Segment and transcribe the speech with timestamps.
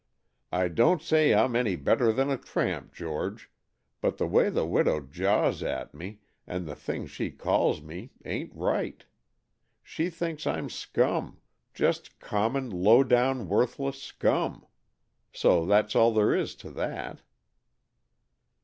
[0.51, 3.51] I don't say I'm any better than a tramp, George,
[4.01, 8.51] but the way the widow jaws at me, and the things she calls me, ain't
[8.55, 9.05] right.
[9.83, 11.39] She thinks I'm scum
[11.75, 14.65] just common, low down, worthless scum!
[15.33, 17.21] So that's all there is to that."